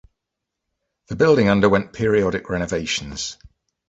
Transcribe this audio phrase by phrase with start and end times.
[1.09, 3.37] The building underwent periodic renovations.